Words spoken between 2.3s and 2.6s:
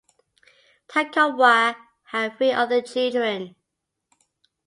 three